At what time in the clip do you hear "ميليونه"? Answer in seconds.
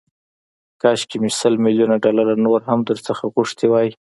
1.65-1.95